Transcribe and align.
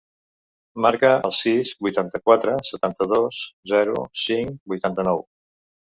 Marca 0.85 1.11
el 1.27 1.35
sis, 1.39 1.73
vuitanta-quatre, 1.87 2.55
setanta-dos, 2.71 3.45
zero, 3.73 3.95
cinc, 4.27 4.59
vuitanta-nou. 4.75 5.23